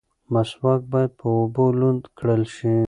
مسواک 0.33 0.81
باید 0.91 1.11
په 1.19 1.27
اوبو 1.37 1.65
لوند 1.79 2.03
کړل 2.17 2.43
شي. 2.55 2.73